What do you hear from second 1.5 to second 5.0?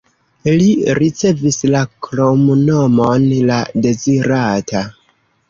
la kromnomon "la dezirata".